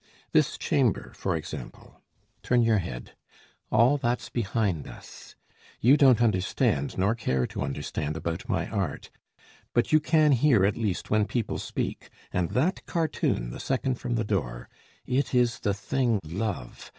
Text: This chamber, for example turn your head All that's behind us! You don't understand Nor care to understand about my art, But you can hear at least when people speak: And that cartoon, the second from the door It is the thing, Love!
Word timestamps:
This 0.31 0.57
chamber, 0.57 1.13
for 1.15 1.35
example 1.35 2.01
turn 2.41 2.63
your 2.63 2.79
head 2.79 3.11
All 3.71 3.97
that's 3.99 4.29
behind 4.29 4.87
us! 4.87 5.35
You 5.79 5.95
don't 5.95 6.23
understand 6.23 6.97
Nor 6.97 7.13
care 7.13 7.45
to 7.45 7.61
understand 7.61 8.17
about 8.17 8.49
my 8.49 8.65
art, 8.69 9.11
But 9.75 9.91
you 9.91 9.99
can 9.99 10.31
hear 10.31 10.65
at 10.65 10.75
least 10.75 11.11
when 11.11 11.25
people 11.27 11.59
speak: 11.59 12.09
And 12.33 12.49
that 12.49 12.83
cartoon, 12.87 13.51
the 13.51 13.59
second 13.59 13.99
from 13.99 14.15
the 14.15 14.23
door 14.23 14.69
It 15.05 15.35
is 15.35 15.59
the 15.59 15.75
thing, 15.75 16.19
Love! 16.25 16.89